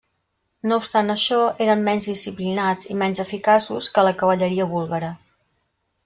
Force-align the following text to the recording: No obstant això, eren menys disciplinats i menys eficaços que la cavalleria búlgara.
No 0.69 0.77
obstant 0.83 1.13
això, 1.15 1.41
eren 1.65 1.83
menys 1.87 2.07
disciplinats 2.11 2.89
i 2.95 2.97
menys 3.01 3.21
eficaços 3.25 3.89
que 3.97 4.05
la 4.09 4.15
cavalleria 4.23 4.67
búlgara. 4.73 5.11